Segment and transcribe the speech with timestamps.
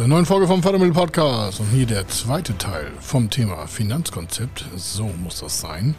[0.00, 4.64] zur neuen Folge vom Fördermittel Podcast und hier der zweite Teil vom Thema Finanzkonzept.
[4.74, 5.94] So muss das sein.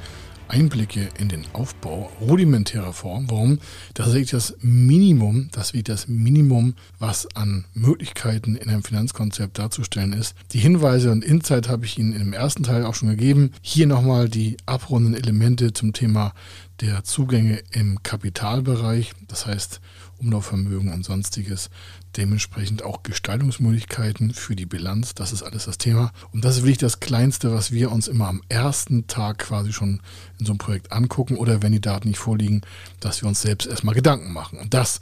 [0.47, 3.29] Einblicke in den Aufbau rudimentärer Form.
[3.29, 3.59] Warum?
[3.93, 10.13] Das wirklich das Minimum, das wird das Minimum, was an Möglichkeiten in einem Finanzkonzept darzustellen
[10.13, 10.33] ist.
[10.51, 13.51] Die Hinweise und Insight habe ich Ihnen im ersten Teil auch schon gegeben.
[13.61, 16.33] Hier nochmal die abrundenden Elemente zum Thema
[16.81, 19.79] der Zugänge im Kapitalbereich, das heißt
[20.17, 21.69] Umlaufvermögen und sonstiges
[22.17, 25.13] dementsprechend auch Gestaltungsmöglichkeiten für die Bilanz.
[25.13, 26.11] Das ist alles das Thema.
[26.31, 30.01] Und das ist wirklich das Kleinste, was wir uns immer am ersten Tag quasi schon
[30.39, 32.61] in so einem Projekt angucken oder wenn die Daten nicht vorliegen,
[32.99, 34.59] dass wir uns selbst erstmal Gedanken machen.
[34.59, 34.99] Und das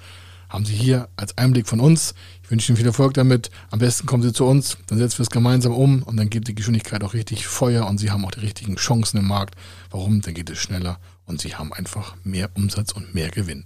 [0.49, 2.15] haben Sie hier als Einblick von uns.
[2.43, 3.51] Ich wünsche Ihnen viel Erfolg damit.
[3.69, 6.47] Am besten kommen Sie zu uns, dann setzen wir es gemeinsam um und dann geht
[6.47, 9.55] die Geschwindigkeit auch richtig Feuer und Sie haben auch die richtigen Chancen im Markt.
[9.91, 10.21] Warum?
[10.21, 13.65] Dann geht es schneller und Sie haben einfach mehr Umsatz und mehr Gewinn.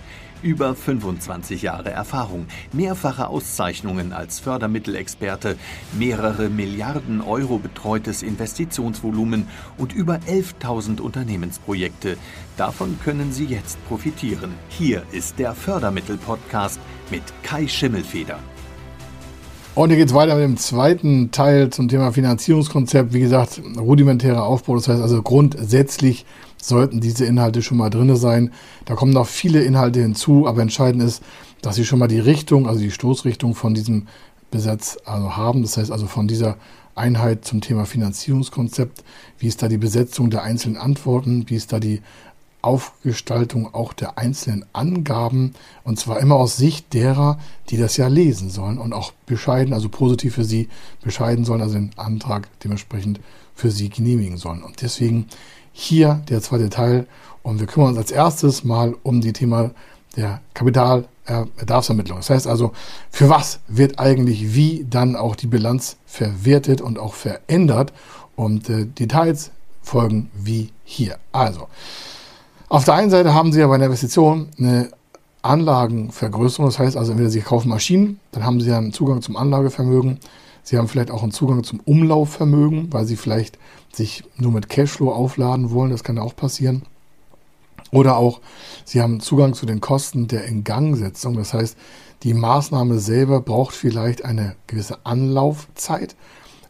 [0.43, 5.55] Über 25 Jahre Erfahrung, mehrfache Auszeichnungen als Fördermittelexperte,
[5.97, 12.17] mehrere Milliarden Euro betreutes Investitionsvolumen und über 11.000 Unternehmensprojekte.
[12.57, 14.53] Davon können Sie jetzt profitieren.
[14.69, 16.79] Hier ist der Fördermittel-Podcast
[17.11, 18.39] mit Kai Schimmelfeder.
[19.73, 23.13] Und hier geht es weiter mit dem zweiten Teil zum Thema Finanzierungskonzept.
[23.13, 26.25] Wie gesagt, rudimentärer Aufbau, das heißt also grundsätzlich
[26.61, 28.51] sollten diese Inhalte schon mal drin sein.
[28.85, 31.23] Da kommen noch viele Inhalte hinzu, aber entscheidend ist,
[31.61, 34.07] dass Sie schon mal die Richtung, also die Stoßrichtung von diesem
[34.51, 35.61] Gesetz also haben.
[35.61, 36.57] Das heißt also von dieser
[36.95, 39.03] Einheit zum Thema Finanzierungskonzept.
[39.39, 41.45] Wie ist da die Besetzung der einzelnen Antworten?
[41.47, 42.01] Wie ist da die
[42.61, 45.53] Aufgestaltung auch der einzelnen Angaben?
[45.83, 47.39] Und zwar immer aus Sicht derer,
[47.69, 50.67] die das ja lesen sollen und auch bescheiden, also positiv für sie
[51.01, 53.19] bescheiden sollen, also den Antrag dementsprechend
[53.55, 54.63] für sie genehmigen sollen.
[54.63, 55.27] Und deswegen
[55.73, 57.07] hier der zweite Teil
[57.43, 59.71] und wir kümmern uns als erstes mal um die Thema
[60.15, 62.19] der Kapitalbedarfsermittlung.
[62.19, 62.73] Das heißt also,
[63.09, 67.93] für was wird eigentlich wie dann auch die Bilanz verwertet und auch verändert
[68.35, 69.51] und äh, Details
[69.81, 71.17] folgen wie hier.
[71.31, 71.67] Also,
[72.69, 74.91] auf der einen Seite haben Sie ja bei einer Investition eine
[75.41, 76.67] Anlagenvergrößerung.
[76.67, 80.19] Das heißt also, entweder Sie kaufen Maschinen, dann haben Sie ja einen Zugang zum Anlagevermögen.
[80.63, 83.57] Sie haben vielleicht auch einen Zugang zum Umlaufvermögen, weil Sie vielleicht
[83.93, 85.91] sich nur mit Cashflow aufladen wollen.
[85.91, 86.83] Das kann auch passieren.
[87.91, 88.39] Oder auch,
[88.85, 91.35] Sie haben Zugang zu den Kosten der Ingangsetzung.
[91.35, 91.77] Das heißt,
[92.23, 96.15] die Maßnahme selber braucht vielleicht eine gewisse Anlaufzeit.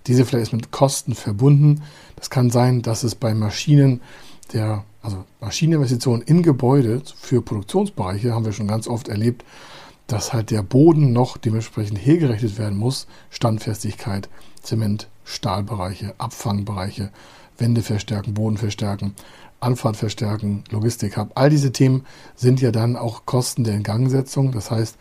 [0.08, 1.84] Diese vielleicht ist mit Kosten verbunden.
[2.16, 4.02] Das kann sein, dass es bei Maschinen
[4.54, 9.44] der, also Maschineninvestitionen in Gebäude für Produktionsbereiche haben wir schon ganz oft erlebt,
[10.08, 13.08] dass halt der Boden noch dementsprechend hergerechnet werden muss.
[13.30, 14.30] Standfestigkeit,
[14.62, 17.12] Zement, Stahlbereiche, Abfangbereiche,
[17.58, 19.16] Wände verstärken, Boden verstärken,
[19.60, 21.32] Anfahrt verstärken, Logistik haben.
[21.36, 24.52] All diese Themen sind ja dann auch Kosten der Ingangsetzung.
[24.52, 24.98] Das heißt,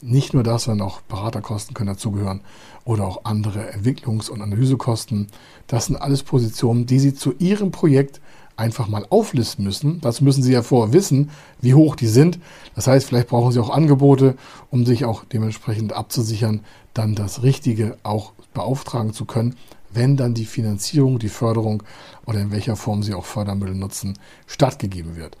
[0.00, 2.42] nicht nur das, sondern auch Beraterkosten können dazugehören
[2.84, 5.28] oder auch andere Entwicklungs- und Analysekosten.
[5.66, 8.20] Das sind alles Positionen, die Sie zu Ihrem Projekt
[8.56, 10.00] einfach mal auflisten müssen.
[10.00, 12.38] Das müssen Sie ja vorher wissen, wie hoch die sind.
[12.74, 14.36] Das heißt, vielleicht brauchen Sie auch Angebote,
[14.70, 16.60] um sich auch dementsprechend abzusichern,
[16.92, 19.56] dann das Richtige auch beauftragen zu können,
[19.92, 21.82] wenn dann die Finanzierung, die Förderung
[22.26, 25.36] oder in welcher Form Sie auch Fördermittel nutzen, stattgegeben wird.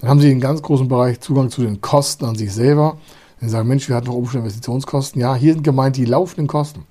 [0.00, 2.98] Dann haben Sie einen ganz großen Bereich Zugang zu den Kosten an sich selber.
[3.40, 5.20] Wenn Sie sagen, Mensch, wir hatten noch oben Investitionskosten.
[5.20, 6.84] Ja, hier sind gemeint die laufenden Kosten.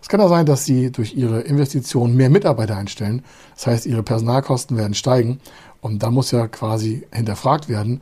[0.00, 3.22] Es kann auch sein, dass Sie durch Ihre Investitionen mehr Mitarbeiter einstellen.
[3.54, 5.40] Das heißt, Ihre Personalkosten werden steigen.
[5.80, 8.00] Und da muss ja quasi hinterfragt werden,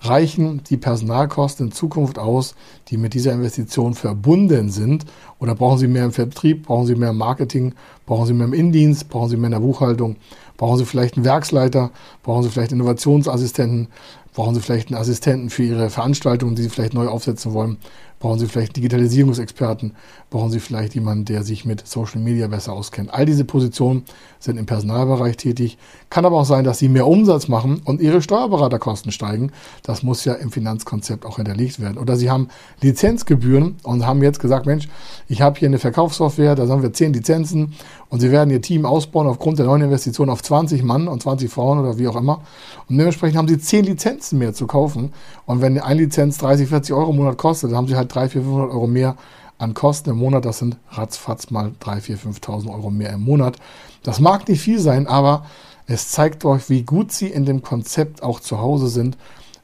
[0.00, 2.54] reichen die Personalkosten in Zukunft aus,
[2.88, 5.04] die mit dieser Investition verbunden sind?
[5.38, 7.74] Oder brauchen Sie mehr im Vertrieb, brauchen Sie mehr im Marketing,
[8.06, 10.16] brauchen Sie mehr im Indienst, brauchen Sie mehr in der Buchhaltung,
[10.56, 11.90] brauchen Sie vielleicht einen Werksleiter,
[12.22, 13.88] brauchen Sie vielleicht Innovationsassistenten,
[14.34, 17.78] brauchen Sie vielleicht einen Assistenten für Ihre Veranstaltung, die Sie vielleicht neu aufsetzen wollen,
[18.18, 19.92] Brauchen Sie vielleicht Digitalisierungsexperten?
[20.30, 23.14] Brauchen Sie vielleicht jemanden, der sich mit Social Media besser auskennt?
[23.14, 24.02] All diese Positionen
[24.40, 25.78] sind im Personalbereich tätig.
[26.10, 29.52] Kann aber auch sein, dass Sie mehr Umsatz machen und Ihre Steuerberaterkosten steigen.
[29.84, 31.96] Das muss ja im Finanzkonzept auch hinterlegt werden.
[31.96, 32.48] Oder Sie haben
[32.80, 34.88] Lizenzgebühren und haben jetzt gesagt, Mensch,
[35.28, 37.74] ich habe hier eine Verkaufssoftware, da haben wir zehn Lizenzen
[38.10, 41.50] und Sie werden Ihr Team ausbauen aufgrund der neuen Investition auf 20 Mann und 20
[41.50, 42.42] Frauen oder wie auch immer.
[42.88, 45.12] Und dementsprechend haben Sie zehn Lizenzen mehr zu kaufen.
[45.46, 48.32] Und wenn eine Lizenz 30, 40 Euro im Monat kostet, dann haben Sie halt 300,
[48.32, 49.16] 400, 500 Euro mehr
[49.58, 50.44] an Kosten im Monat.
[50.44, 53.56] Das sind ratzfatz mal 3, 4, 5.000 Euro mehr im Monat.
[54.02, 55.46] Das mag nicht viel sein, aber
[55.86, 59.16] es zeigt euch, wie gut Sie in dem Konzept auch zu Hause sind,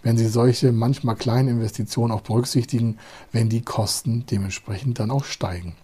[0.03, 2.99] wenn Sie solche manchmal kleinen Investitionen auch berücksichtigen,
[3.33, 5.75] wenn die Kosten dementsprechend dann auch steigen.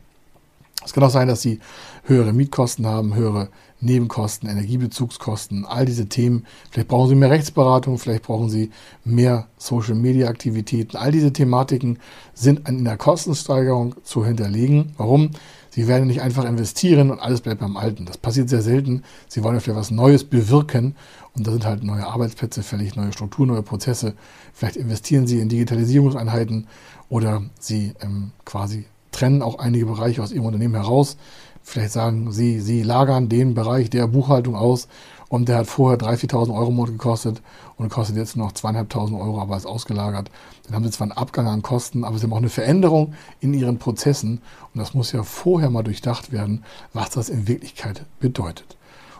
[0.84, 1.60] Es kann auch sein, dass Sie
[2.04, 3.48] höhere Mietkosten haben, höhere
[3.80, 6.46] Nebenkosten, Energiebezugskosten, all diese Themen.
[6.70, 8.70] Vielleicht brauchen Sie mehr Rechtsberatung, vielleicht brauchen Sie
[9.04, 10.96] mehr Social-Media-Aktivitäten.
[10.96, 11.98] All diese Thematiken
[12.34, 14.92] sind in der Kostensteigerung zu hinterlegen.
[14.96, 15.30] Warum?
[15.70, 18.04] Sie werden nicht einfach investieren und alles bleibt beim Alten.
[18.04, 19.02] Das passiert sehr selten.
[19.28, 20.96] Sie wollen vielleicht was Neues bewirken
[21.34, 24.14] und da sind halt neue Arbeitsplätze fällig, neue Strukturen, neue Prozesse.
[24.52, 26.66] Vielleicht investieren Sie in Digitalisierungseinheiten
[27.08, 31.16] oder Sie ähm, quasi trennen auch einige Bereiche aus Ihrem Unternehmen heraus.
[31.62, 34.88] Vielleicht sagen Sie, Sie lagern den Bereich der Buchhaltung aus
[35.28, 37.42] und der hat vorher 3.000, 4.000 Euro im Monat gekostet
[37.76, 40.30] und kostet jetzt noch 2.500 Euro, aber ist ausgelagert.
[40.64, 43.54] Dann haben Sie zwar einen Abgang an Kosten, aber Sie haben auch eine Veränderung in
[43.54, 44.40] Ihren Prozessen
[44.74, 48.76] und das muss ja vorher mal durchdacht werden, was das in Wirklichkeit bedeutet.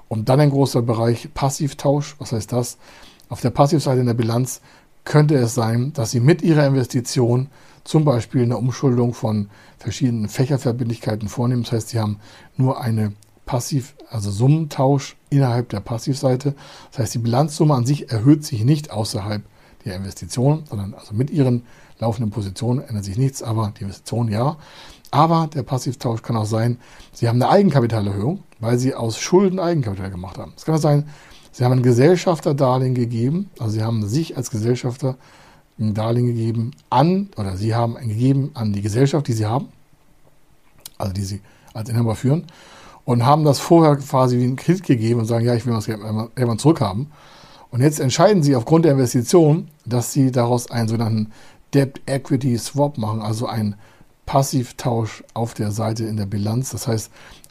[0.08, 2.16] Und dann ein großer Bereich Passivtausch.
[2.18, 2.78] Was heißt das?
[3.28, 4.60] Auf der Passivseite in der Bilanz
[5.04, 7.48] könnte es sein, dass Sie mit Ihrer Investition
[7.90, 11.64] zum Beispiel eine Umschuldung von verschiedenen Fächerverbindlichkeiten vornehmen.
[11.64, 12.20] Das heißt, Sie haben
[12.56, 13.14] nur eine
[13.46, 16.54] Passiv, also Summentausch innerhalb der Passivseite.
[16.92, 19.42] Das heißt, die Bilanzsumme an sich erhöht sich nicht außerhalb
[19.84, 21.64] der Investition, sondern also mit Ihren
[21.98, 24.56] laufenden Positionen ändert sich nichts, aber die Investition ja.
[25.10, 26.78] Aber der Passivtausch kann auch sein,
[27.12, 30.52] Sie haben eine Eigenkapitalerhöhung, weil Sie aus Schulden Eigenkapital gemacht haben.
[30.56, 31.08] Es kann auch sein,
[31.50, 35.16] Sie haben ein Gesellschafterdarlehen gegeben, also Sie haben sich als Gesellschafter
[35.80, 39.68] ein Darlehen gegeben an, oder Sie haben gegeben an die Gesellschaft, die Sie haben,
[40.98, 41.40] also die Sie
[41.72, 42.44] als Inhaber führen,
[43.04, 45.88] und haben das vorher quasi wie einen Kredit gegeben und sagen, ja, ich will das
[45.88, 47.10] irgendwann zurückhaben.
[47.70, 51.32] Und jetzt entscheiden Sie aufgrund der Investition, dass Sie daraus einen sogenannten
[51.72, 53.76] Debt Equity Swap machen, also einen
[54.26, 56.70] Passivtausch auf der Seite in der Bilanz.
[56.70, 57.10] Das heißt,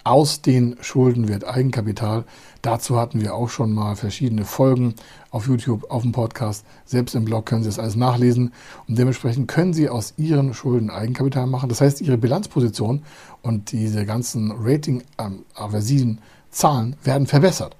[0.09, 2.25] aus den Schulden wird Eigenkapital.
[2.63, 4.95] Dazu hatten wir auch schon mal verschiedene Folgen
[5.29, 6.65] auf YouTube, auf dem Podcast.
[6.83, 8.51] Selbst im Blog können Sie das alles nachlesen.
[8.87, 11.69] Und dementsprechend können Sie aus Ihren Schulden Eigenkapital machen.
[11.69, 13.03] Das heißt, Ihre Bilanzposition
[13.43, 16.17] und diese ganzen Rating-aversiven
[16.49, 17.75] Zahlen werden verbessert.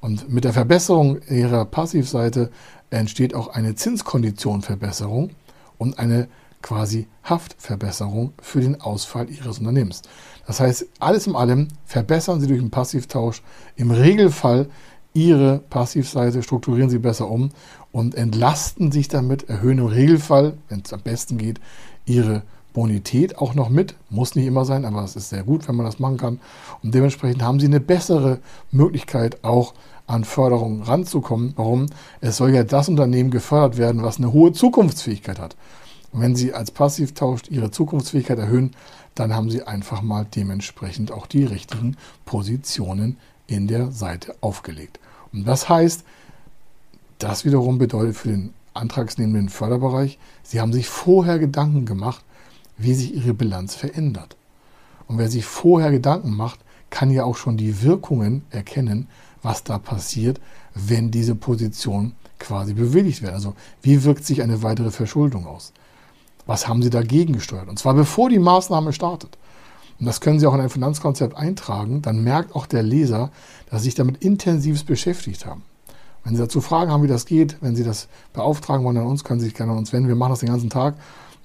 [0.00, 2.52] Und mit der Verbesserung Ihrer Passivseite
[2.90, 5.30] entsteht auch eine Zinskonditionverbesserung
[5.78, 6.28] und eine
[6.64, 10.00] quasi Haftverbesserung für den Ausfall Ihres Unternehmens.
[10.46, 13.42] Das heißt, alles in allem verbessern Sie durch den Passivtausch
[13.76, 14.68] im Regelfall
[15.12, 17.50] Ihre Passivseite, strukturieren Sie besser um
[17.92, 21.60] und entlasten sich damit, erhöhen im Regelfall, wenn es am besten geht,
[22.06, 23.94] Ihre Bonität auch noch mit.
[24.08, 26.40] Muss nicht immer sein, aber es ist sehr gut, wenn man das machen kann.
[26.82, 28.40] Und dementsprechend haben Sie eine bessere
[28.72, 29.74] Möglichkeit, auch
[30.06, 31.52] an Förderung ranzukommen.
[31.56, 31.86] Warum?
[32.22, 35.56] Es soll ja das Unternehmen gefördert werden, was eine hohe Zukunftsfähigkeit hat.
[36.14, 38.70] Und wenn Sie als Passivtausch Ihre Zukunftsfähigkeit erhöhen,
[39.16, 43.18] dann haben Sie einfach mal dementsprechend auch die richtigen Positionen
[43.48, 45.00] in der Seite aufgelegt.
[45.32, 46.04] Und das heißt,
[47.18, 52.24] das wiederum bedeutet für den antragsnehmenden Förderbereich, Sie haben sich vorher Gedanken gemacht,
[52.78, 54.36] wie sich Ihre Bilanz verändert.
[55.08, 59.08] Und wer sich vorher Gedanken macht, kann ja auch schon die Wirkungen erkennen,
[59.42, 60.40] was da passiert,
[60.74, 63.34] wenn diese Positionen quasi bewilligt werden.
[63.34, 65.72] Also wie wirkt sich eine weitere Verschuldung aus?
[66.46, 67.68] Was haben Sie dagegen gesteuert?
[67.68, 69.38] Und zwar bevor die Maßnahme startet.
[69.98, 72.02] Und das können Sie auch in ein Finanzkonzept eintragen.
[72.02, 73.30] Dann merkt auch der Leser,
[73.70, 75.62] dass Sie sich damit intensiv beschäftigt haben.
[76.24, 79.24] Wenn Sie dazu Fragen haben, wie das geht, wenn Sie das beauftragen wollen an uns,
[79.24, 80.08] können Sie sich gerne an uns wenden.
[80.08, 80.96] Wir machen das den ganzen Tag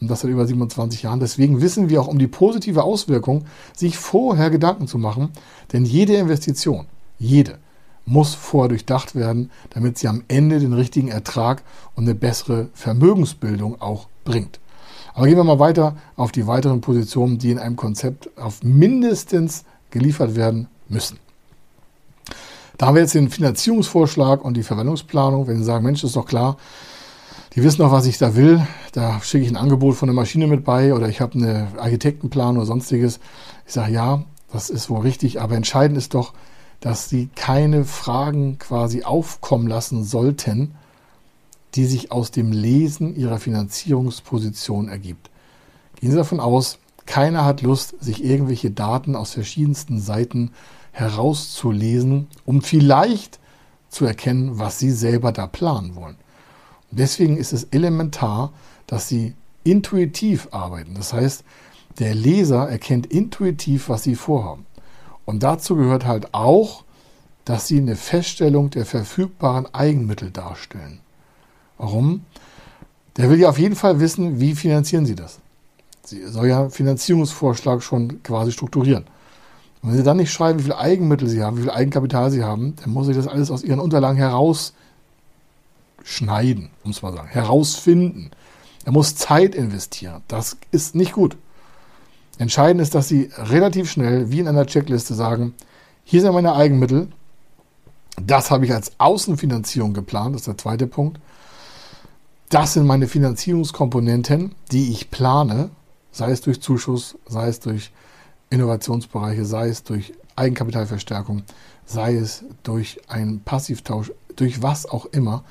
[0.01, 1.19] und das seit über 27 Jahren.
[1.19, 3.45] Deswegen wissen wir auch um die positive Auswirkung,
[3.75, 5.29] sich vorher Gedanken zu machen.
[5.73, 6.85] Denn jede Investition,
[7.17, 7.59] jede,
[8.05, 11.61] muss vorher durchdacht werden, damit sie am Ende den richtigen Ertrag
[11.95, 14.59] und eine bessere Vermögensbildung auch bringt.
[15.19, 19.65] Aber gehen wir mal weiter auf die weiteren Positionen, die in einem Konzept auf mindestens
[19.91, 21.19] geliefert werden müssen.
[22.77, 25.45] Da haben wir jetzt den Finanzierungsvorschlag und die Verwendungsplanung.
[25.45, 26.55] Wenn Sie sagen, Mensch, ist doch klar,
[27.53, 28.65] die wissen doch, was ich da will.
[28.93, 32.55] Da schicke ich ein Angebot von der Maschine mit bei oder ich habe eine Architektenplan
[32.55, 33.19] oder sonstiges.
[33.67, 34.23] Ich sage, ja,
[34.53, 36.31] das ist wohl richtig, aber entscheidend ist doch,
[36.79, 40.75] dass Sie keine Fragen quasi aufkommen lassen sollten,
[41.75, 45.29] die sich aus dem Lesen ihrer Finanzierungsposition ergibt.
[45.99, 50.51] Gehen Sie davon aus, keiner hat Lust, sich irgendwelche Daten aus verschiedensten Seiten
[50.91, 53.39] herauszulesen, um vielleicht
[53.89, 56.17] zu erkennen, was Sie selber da planen wollen.
[56.91, 58.53] Und deswegen ist es elementar,
[58.87, 59.33] dass Sie
[59.63, 60.95] intuitiv arbeiten.
[60.95, 61.43] Das heißt,
[61.99, 64.65] der Leser erkennt intuitiv, was Sie vorhaben.
[65.25, 66.83] Und dazu gehört halt auch,
[67.45, 70.99] dass Sie eine Feststellung der verfügbaren Eigenmittel darstellen.
[71.79, 72.25] Warum?
[73.17, 75.39] Der will ja auf jeden Fall wissen, wie finanzieren Sie das.
[76.03, 79.05] Sie soll ja Finanzierungsvorschlag schon quasi strukturieren.
[79.81, 82.43] Und wenn Sie dann nicht schreiben, wie viel Eigenmittel Sie haben, wie viel Eigenkapital Sie
[82.43, 88.31] haben, dann muss ich das alles aus Ihren Unterlagen herausschneiden, muss man sagen, herausfinden.
[88.83, 90.21] Er muss Zeit investieren.
[90.27, 91.37] Das ist nicht gut.
[92.39, 95.53] Entscheidend ist, dass Sie relativ schnell, wie in einer Checkliste, sagen,
[96.03, 97.07] hier sind meine Eigenmittel,
[98.21, 101.19] das habe ich als Außenfinanzierung geplant, das ist der zweite Punkt.
[102.49, 105.69] Das sind meine Finanzierungskomponenten, die ich plane,
[106.11, 107.91] sei es durch Zuschuss, sei es durch
[108.49, 111.43] Innovationsbereiche, sei es durch Eigenkapitalverstärkung,
[111.85, 115.43] sei es durch einen Passivtausch, durch was auch immer,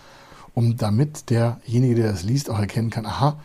[0.54, 3.38] um damit derjenige, der das liest, auch erkennen kann, aha,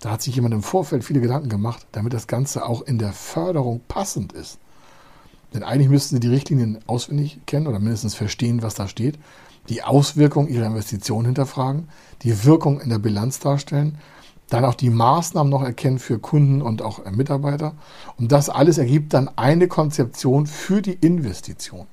[0.00, 3.14] da hat sich jemand im Vorfeld viele Gedanken gemacht, damit das Ganze auch in der
[3.14, 4.58] Förderung passend ist.
[5.54, 9.18] Denn eigentlich müssten Sie die Richtlinien auswendig kennen oder mindestens verstehen, was da steht,
[9.68, 11.88] die Auswirkung Ihrer Investition hinterfragen,
[12.22, 13.98] die Wirkung in der Bilanz darstellen,
[14.48, 17.74] dann auch die Maßnahmen noch erkennen für Kunden und auch Mitarbeiter.
[18.16, 21.86] Und das alles ergibt dann eine Konzeption für die Investition.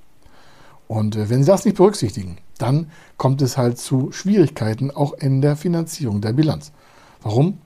[0.87, 5.41] Und äh, wenn Sie das nicht berücksichtigen, dann kommt es halt zu Schwierigkeiten auch in
[5.41, 6.71] der Finanzierung der Bilanz.
[7.21, 7.57] Warum?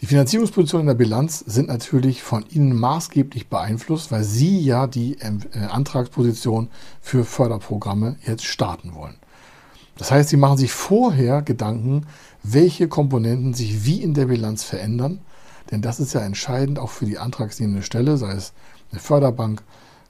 [0.00, 5.18] Die Finanzierungspositionen in der Bilanz sind natürlich von Ihnen maßgeblich beeinflusst, weil Sie ja die
[5.20, 6.70] ähm, äh, Antragsposition
[7.02, 9.16] für Förderprogramme jetzt starten wollen.
[9.98, 12.06] Das heißt, Sie machen sich vorher Gedanken,
[12.42, 15.20] welche Komponenten sich wie in der Bilanz verändern,
[15.70, 18.54] denn das ist ja entscheidend auch für die antragsnehmende Stelle, sei es
[18.92, 19.62] eine Förderbank,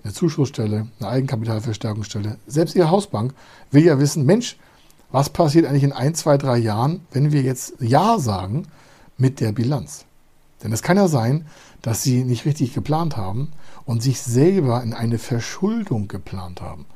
[0.04, 2.36] eine Zuschussstelle, eine Eigenkapitalverstärkungsstelle.
[2.46, 3.34] Selbst Ihre Hausbank
[3.72, 4.56] will ja wissen, Mensch,
[5.10, 8.68] was passiert eigentlich in ein, zwei, drei Jahren, wenn wir jetzt Ja sagen
[9.20, 10.04] mit der Bilanz.
[10.62, 11.46] Denn es kann ja sein,
[11.82, 13.52] dass sie nicht richtig geplant haben
[13.84, 16.86] und sich selber in eine Verschuldung geplant haben.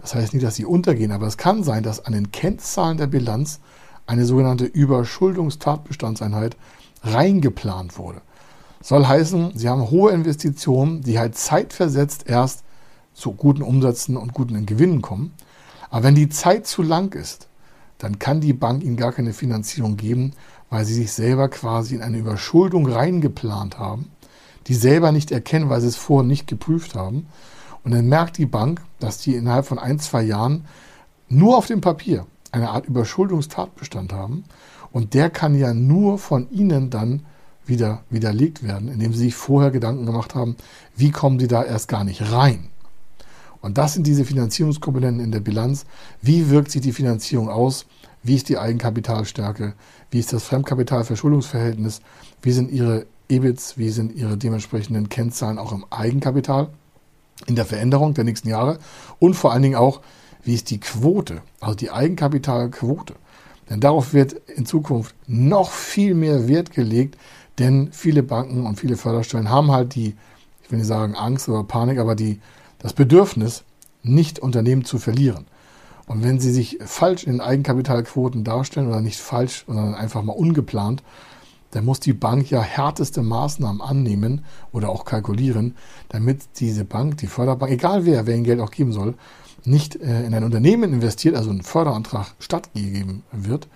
[0.00, 3.06] Das heißt nicht, dass sie untergehen, aber es kann sein, dass an den Kennzahlen der
[3.06, 3.60] Bilanz
[4.06, 6.56] eine sogenannte Überschuldungstatbestandseinheit
[7.02, 8.20] reingeplant wurde.
[8.80, 12.62] Soll heißen, sie haben hohe Investitionen, die halt zeitversetzt erst
[13.12, 15.34] zu guten Umsätzen und guten Gewinnen kommen.
[15.90, 17.48] Aber wenn die Zeit zu lang ist,
[17.98, 20.32] dann kann die Bank ihnen gar keine Finanzierung geben
[20.70, 24.10] weil sie sich selber quasi in eine Überschuldung reingeplant haben,
[24.66, 27.26] die selber nicht erkennen, weil sie es vorher nicht geprüft haben.
[27.84, 30.66] Und dann merkt die Bank, dass die innerhalb von ein, zwei Jahren
[31.28, 34.44] nur auf dem Papier eine Art Überschuldungstatbestand haben.
[34.92, 37.24] Und der kann ja nur von ihnen dann
[37.64, 40.56] wieder widerlegt werden, indem sie sich vorher Gedanken gemacht haben,
[40.96, 42.68] wie kommen sie da erst gar nicht rein.
[43.60, 45.84] Und das sind diese Finanzierungskomponenten in der Bilanz.
[46.22, 47.86] Wie wirkt sich die Finanzierung aus?
[48.22, 49.74] Wie ist die Eigenkapitalstärke?
[50.10, 52.00] Wie ist das Fremdkapitalverschuldungsverhältnis?
[52.42, 53.78] Wie sind Ihre EBITs?
[53.78, 56.68] Wie sind Ihre dementsprechenden Kennzahlen auch im Eigenkapital
[57.46, 58.78] in der Veränderung der nächsten Jahre?
[59.18, 60.00] Und vor allen Dingen auch,
[60.42, 63.14] wie ist die Quote, also die Eigenkapitalquote?
[63.70, 67.18] Denn darauf wird in Zukunft noch viel mehr Wert gelegt,
[67.58, 70.16] denn viele Banken und viele Förderstellen haben halt die,
[70.62, 72.40] ich will nicht sagen Angst oder Panik, aber die,
[72.78, 73.64] das Bedürfnis,
[74.02, 75.46] nicht Unternehmen zu verlieren.
[76.08, 81.02] Und wenn sie sich falsch in Eigenkapitalquoten darstellen oder nicht falsch, sondern einfach mal ungeplant,
[81.70, 85.76] dann muss die Bank ja härteste Maßnahmen annehmen oder auch kalkulieren,
[86.08, 89.14] damit diese Bank, die Förderbank, egal wer, wer ihnen Geld auch geben soll,
[89.64, 93.68] nicht äh, in ein Unternehmen investiert, also ein Förderantrag stattgegeben wird,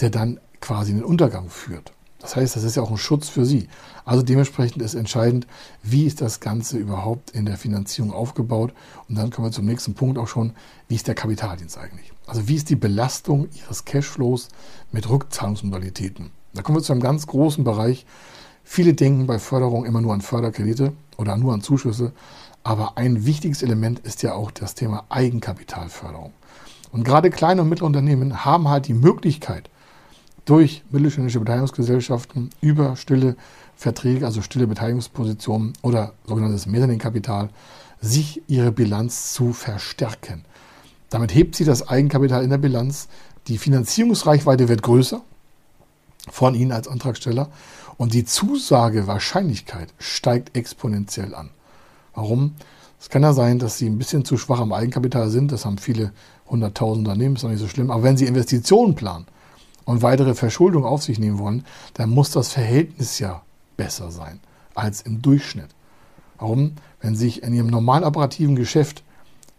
[0.00, 1.93] der dann quasi in den Untergang führt.
[2.24, 3.68] Das heißt, das ist ja auch ein Schutz für Sie.
[4.06, 5.46] Also dementsprechend ist entscheidend,
[5.82, 8.72] wie ist das Ganze überhaupt in der Finanzierung aufgebaut.
[9.10, 10.54] Und dann kommen wir zum nächsten Punkt auch schon,
[10.88, 12.14] wie ist der Kapitaldienst eigentlich?
[12.26, 14.48] Also wie ist die Belastung Ihres Cashflows
[14.90, 16.30] mit Rückzahlungsmodalitäten?
[16.54, 18.06] Da kommen wir zu einem ganz großen Bereich.
[18.62, 22.12] Viele denken bei Förderung immer nur an Förderkredite oder nur an Zuschüsse.
[22.62, 26.32] Aber ein wichtiges Element ist ja auch das Thema Eigenkapitalförderung.
[26.90, 29.68] Und gerade kleine und mittlere Unternehmen haben halt die Möglichkeit,
[30.44, 33.36] durch mittelständische Beteiligungsgesellschaften über stille
[33.76, 37.48] Verträge, also stille Beteiligungspositionen oder sogenanntes Mezzaninkapital,
[38.00, 40.44] sich ihre Bilanz zu verstärken.
[41.10, 43.08] Damit hebt sie das Eigenkapital in der Bilanz,
[43.46, 45.20] die Finanzierungsreichweite wird größer
[46.30, 47.50] von Ihnen als Antragsteller
[47.98, 51.50] und die Zusagewahrscheinlichkeit steigt exponentiell an.
[52.14, 52.54] Warum?
[52.98, 55.76] Es kann ja sein, dass Sie ein bisschen zu schwach am Eigenkapital sind, das haben
[55.76, 56.12] viele
[56.48, 59.26] hunderttausend Unternehmen, ist noch nicht so schlimm, aber wenn Sie Investitionen planen,
[59.84, 61.64] und weitere Verschuldung auf sich nehmen wollen,
[61.94, 63.42] dann muss das Verhältnis ja
[63.76, 64.40] besser sein
[64.74, 65.68] als im Durchschnitt.
[66.38, 66.72] Warum?
[67.00, 69.02] Wenn Sie sich in Ihrem normalen operativen Geschäft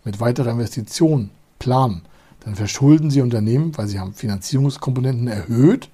[0.04, 1.30] mit weiterer Investition
[1.60, 2.02] planen,
[2.42, 5.90] dann verschulden Sie Unternehmen, weil Sie haben Finanzierungskomponenten erhöht.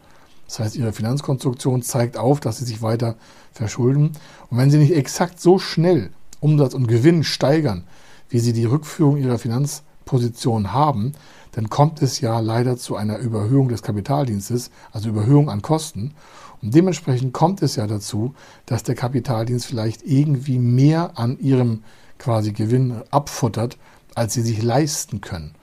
[0.47, 3.15] Das heißt, Ihre Finanzkonstruktion zeigt auf, dass Sie sich weiter
[3.53, 4.11] verschulden.
[4.49, 6.09] Und wenn Sie nicht exakt so schnell
[6.39, 7.83] Umsatz und Gewinn steigern,
[8.29, 11.13] wie Sie die Rückführung Ihrer Finanzkonstruktion Position haben,
[11.53, 16.13] dann kommt es ja leider zu einer Überhöhung des Kapitaldienstes, also Überhöhung an Kosten.
[16.61, 21.83] Und dementsprechend kommt es ja dazu, dass der Kapitaldienst vielleicht irgendwie mehr an ihrem
[22.19, 23.77] quasi Gewinn abfuttert,
[24.13, 25.55] als sie sich leisten können.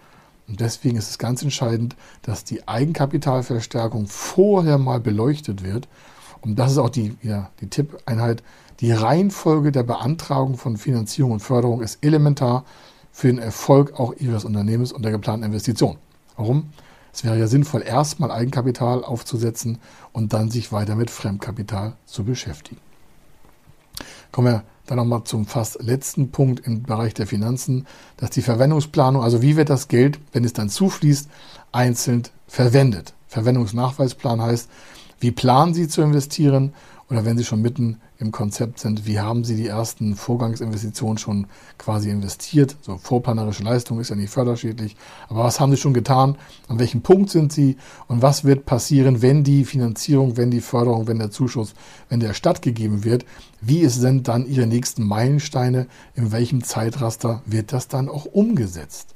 [0.49, 5.89] Und deswegen ist es ganz entscheidend, dass die Eigenkapitalverstärkung vorher mal beleuchtet wird.
[6.41, 8.43] Und das ist auch die, ja, die Tippeinheit.
[8.81, 12.65] Die Reihenfolge der Beantragung von Finanzierung und Förderung ist elementar
[13.19, 15.97] für den Erfolg auch Ihres Unternehmens und der geplanten Investition.
[16.37, 16.69] Warum?
[17.13, 19.79] Es wäre ja sinnvoll, erstmal Eigenkapital aufzusetzen
[20.13, 22.81] und dann sich weiter mit Fremdkapital zu beschäftigen.
[24.31, 29.21] Kommen wir dann nochmal zum fast letzten Punkt im Bereich der Finanzen, dass die Verwendungsplanung,
[29.21, 31.29] also wie wird das Geld, wenn es dann zufließt,
[31.73, 33.15] einzeln verwendet.
[33.27, 34.71] Verwendungsnachweisplan heißt,
[35.19, 36.73] wie planen Sie zu investieren
[37.11, 41.47] oder wenn Sie schon mitten im Konzept sind, wie haben Sie die ersten Vorgangsinvestitionen schon
[41.79, 42.77] quasi investiert?
[42.81, 44.97] So vorplanerische Leistung ist ja nicht förderschädlich,
[45.29, 46.37] aber was haben Sie schon getan?
[46.67, 47.77] An welchem Punkt sind Sie?
[48.09, 51.75] Und was wird passieren, wenn die Finanzierung, wenn die Förderung, wenn der Zuschuss,
[52.09, 53.25] wenn der stattgegeben wird?
[53.61, 55.87] Wie sind dann Ihre nächsten Meilensteine?
[56.15, 59.15] In welchem Zeitraster wird das dann auch umgesetzt?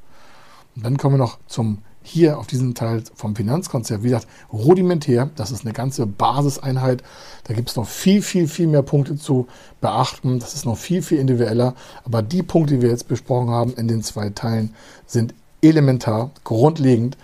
[0.77, 5.31] Und dann kommen wir noch zum hier auf diesem Teil vom Finanzkonzept, wie gesagt, rudimentär.
[5.37, 7.03] Das ist eine ganze Basiseinheit.
[7.45, 9.47] Da gibt es noch viel, viel, viel mehr Punkte zu
[9.81, 10.39] beachten.
[10.39, 11.75] Das ist noch viel, viel individueller.
[12.05, 14.75] Aber die Punkte, die wir jetzt besprochen haben in den zwei Teilen,
[15.07, 17.17] sind elementar, grundlegend.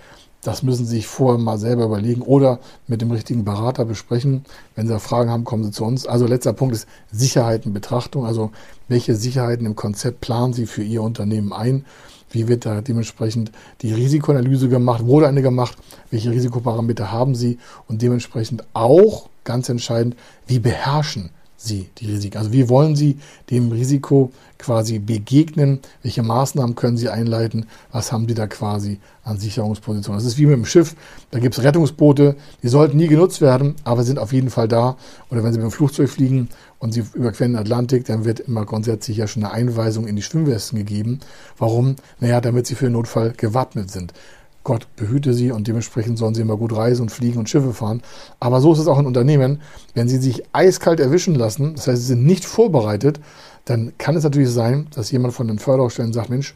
[0.42, 4.44] Das müssen Sie sich vorher mal selber überlegen oder mit dem richtigen Berater besprechen.
[4.76, 6.06] Wenn Sie Fragen haben, kommen Sie zu uns.
[6.06, 8.24] Also letzter Punkt ist Sicherheitenbetrachtung.
[8.24, 8.52] Also
[8.86, 11.84] welche Sicherheiten im Konzept planen Sie für Ihr Unternehmen ein?
[12.30, 15.04] Wie wird da dementsprechend die Risikoanalyse gemacht?
[15.04, 15.76] Wurde eine gemacht?
[16.10, 17.58] Welche Risikoparameter haben Sie?
[17.86, 20.16] Und dementsprechend auch, ganz entscheidend,
[20.46, 22.38] wie beherrschen Sie die Risiken?
[22.38, 23.18] Also wie wollen Sie
[23.50, 25.80] dem Risiko quasi begegnen?
[26.02, 27.66] Welche Maßnahmen können Sie einleiten?
[27.90, 30.22] Was haben Sie da quasi an Sicherungspositionen?
[30.22, 30.94] Das ist wie mit dem Schiff.
[31.32, 34.96] Da gibt es Rettungsboote, die sollten nie genutzt werden, aber sind auf jeden Fall da.
[35.30, 36.48] Oder wenn Sie mit dem Flugzeug fliegen
[36.78, 40.22] und Sie überqueren den Atlantik, dann wird immer grundsätzlich ja schon eine Einweisung in die
[40.22, 41.18] Schwimmwesten gegeben.
[41.58, 41.96] Warum?
[42.20, 44.12] Naja, damit Sie für den Notfall gewappnet sind.
[44.68, 48.02] Gott behüte sie und dementsprechend sollen sie immer gut reisen und fliegen und Schiffe fahren.
[48.38, 49.62] Aber so ist es auch in Unternehmen.
[49.94, 53.18] Wenn sie sich eiskalt erwischen lassen, das heißt, sie sind nicht vorbereitet,
[53.64, 56.54] dann kann es natürlich sein, dass jemand von den Förderstellen sagt, Mensch,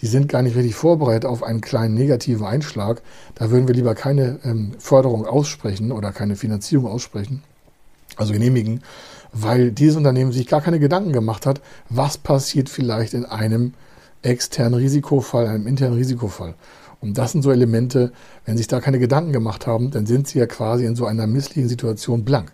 [0.00, 3.02] die sind gar nicht richtig vorbereitet auf einen kleinen negativen Einschlag.
[3.34, 7.42] Da würden wir lieber keine ähm, Förderung aussprechen oder keine Finanzierung aussprechen,
[8.14, 8.84] also genehmigen,
[9.32, 13.74] weil dieses Unternehmen sich gar keine Gedanken gemacht hat, was passiert vielleicht in einem
[14.22, 16.54] externen Risikofall, einem internen Risikofall.
[17.00, 18.12] Und das sind so Elemente,
[18.44, 21.06] wenn Sie sich da keine Gedanken gemacht haben, dann sind Sie ja quasi in so
[21.06, 22.52] einer misslichen Situation blank.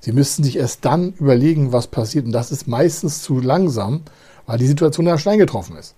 [0.00, 2.26] Sie müssten sich erst dann überlegen, was passiert.
[2.26, 4.02] Und das ist meistens zu langsam,
[4.46, 5.94] weil die Situation ja schon eingetroffen ist.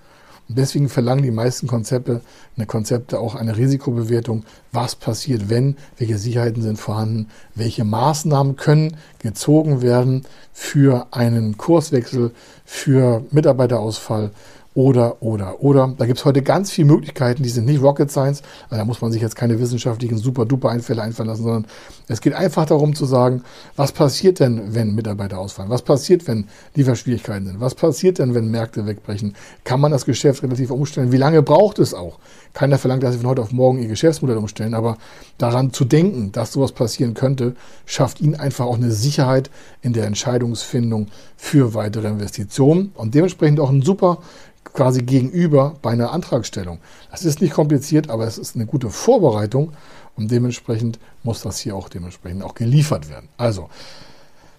[0.49, 2.23] Und deswegen verlangen die meisten Konzepte,
[2.57, 4.45] eine Konzepte auch eine Risikobewertung.
[4.73, 5.77] Was passiert, wenn?
[5.97, 7.29] Welche Sicherheiten sind vorhanden?
[7.55, 12.33] Welche Maßnahmen können gezogen werden für einen Kurswechsel,
[12.65, 14.33] für Mitarbeiterausfall?
[14.75, 15.93] Oder, oder, oder.
[15.99, 18.43] Da gibt es heute ganz viele Möglichkeiten, die sind nicht Rocket Science.
[18.69, 21.67] Also da muss man sich jetzt keine wissenschaftlichen super-duper-Einfälle einfallen lassen, sondern
[22.07, 23.43] es geht einfach darum zu sagen,
[23.75, 25.71] was passiert denn, wenn Mitarbeiter ausfallen?
[25.71, 27.61] Was passiert, wenn Lieferschwierigkeiten sind?
[27.61, 29.35] Was passiert denn, wenn Märkte wegbrechen?
[29.65, 31.11] Kann man das Geschäft relativ umstellen?
[31.11, 32.21] Wie lange braucht es auch?
[32.53, 34.99] Keiner verlangt, dass sie von heute auf morgen ihr Geschäftsmodell umstellen, aber
[35.39, 37.55] daran zu denken, dass sowas passieren könnte,
[37.87, 39.51] schafft ihnen einfach auch eine Sicherheit
[39.83, 44.19] in der Entscheidungsfindung für weitere Investitionen und dementsprechend auch ein super
[44.65, 46.79] quasi gegenüber bei einer Antragstellung.
[47.11, 49.73] Das ist nicht kompliziert, aber es ist eine gute Vorbereitung
[50.17, 53.29] und dementsprechend muss das hier auch dementsprechend auch geliefert werden.
[53.37, 53.69] Also,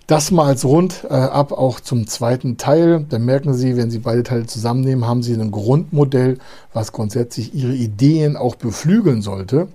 [0.07, 3.05] das mal als Rund äh, ab auch zum zweiten Teil.
[3.07, 6.37] Dann merken Sie, wenn Sie beide Teile zusammennehmen, haben Sie ein Grundmodell,
[6.73, 9.69] was grundsätzlich Ihre Ideen auch beflügeln sollte.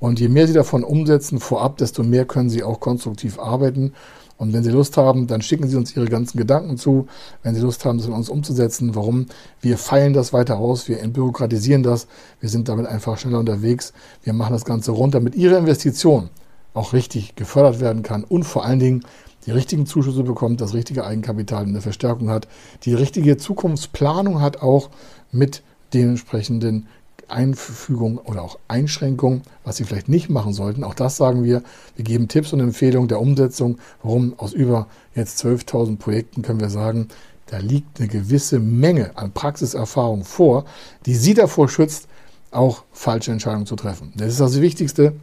[0.00, 3.92] Und je mehr Sie davon umsetzen vorab, desto mehr können Sie auch konstruktiv arbeiten.
[4.36, 7.06] Und wenn Sie Lust haben, dann schicken Sie uns Ihre ganzen Gedanken zu.
[7.42, 9.26] Wenn Sie Lust haben, das in uns umzusetzen, warum?
[9.60, 12.06] Wir feilen das weiter aus, wir entbürokratisieren das,
[12.40, 13.92] wir sind damit einfach schneller unterwegs.
[14.22, 16.30] Wir machen das Ganze rund, damit Ihre Investition
[16.74, 19.04] auch richtig gefördert werden kann und vor allen Dingen
[19.46, 22.46] die richtigen Zuschüsse bekommt, das richtige Eigenkapital in der Verstärkung hat,
[22.84, 24.90] die richtige Zukunftsplanung hat auch
[25.32, 26.86] mit den entsprechenden
[27.32, 30.84] Einfügung oder auch Einschränkung, was Sie vielleicht nicht machen sollten.
[30.84, 31.62] Auch das sagen wir.
[31.96, 33.78] Wir geben Tipps und Empfehlungen der Umsetzung.
[34.02, 37.08] Warum aus über jetzt 12.000 Projekten können wir sagen,
[37.46, 40.64] da liegt eine gewisse Menge an Praxiserfahrung vor,
[41.04, 42.08] die Sie davor schützt,
[42.50, 44.12] auch falsche Entscheidungen zu treffen.
[44.16, 45.14] Das ist also das Wichtigste,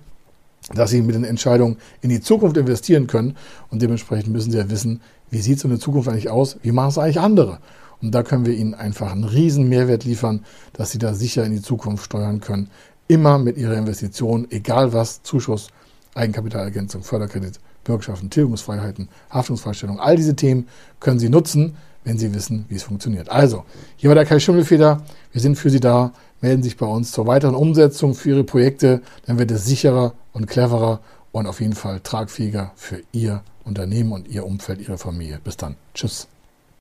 [0.73, 3.35] dass Sie mit den Entscheidungen in die Zukunft investieren können.
[3.71, 6.57] Und dementsprechend müssen Sie ja wissen, wie sieht so eine Zukunft eigentlich aus?
[6.61, 7.59] Wie machen es eigentlich andere?
[8.01, 11.51] Und da können wir Ihnen einfach einen riesen Mehrwert liefern, dass Sie da sicher in
[11.51, 12.69] die Zukunft steuern können.
[13.07, 15.69] Immer mit Ihrer Investition, egal was, Zuschuss,
[16.15, 20.67] Eigenkapitalergänzung, Förderkredit, Bürgschaften, Tilgungsfreiheiten, Haftungsfreistellung, all diese Themen
[20.99, 23.29] können Sie nutzen, wenn Sie wissen, wie es funktioniert.
[23.29, 23.65] Also,
[23.97, 25.03] hier war der Kai Schimmelfeder.
[25.31, 26.13] Wir sind für Sie da.
[26.41, 29.01] Melden Sie sich bei uns zur weiteren Umsetzung für Ihre Projekte.
[29.25, 34.27] Dann wird es sicherer und cleverer und auf jeden Fall tragfähiger für Ihr Unternehmen und
[34.27, 35.39] Ihr Umfeld, Ihre Familie.
[35.43, 35.75] Bis dann.
[35.93, 36.27] Tschüss.